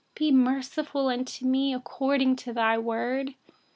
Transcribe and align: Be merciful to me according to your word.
Be 0.15 0.31
merciful 0.31 1.15
to 1.15 1.45
me 1.45 1.75
according 1.75 2.35
to 2.37 2.53
your 2.53 2.81
word. 2.81 3.35